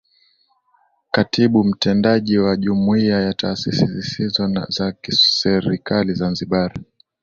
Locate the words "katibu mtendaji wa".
1.11-2.55